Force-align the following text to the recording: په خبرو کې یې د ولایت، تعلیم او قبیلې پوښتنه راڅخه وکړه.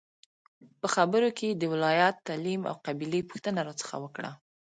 په 0.79 0.87
خبرو 0.95 1.29
کې 1.37 1.45
یې 1.49 1.57
د 1.61 1.63
ولایت، 1.73 2.15
تعلیم 2.27 2.61
او 2.69 2.75
قبیلې 2.85 3.21
پوښتنه 3.29 3.59
راڅخه 3.67 3.97
وکړه. 4.03 4.31